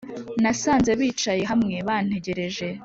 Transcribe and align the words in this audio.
nasanze 0.41 0.91
bicaye 0.99 1.43
hamwe 1.51 1.75
bantegereje 1.87 2.67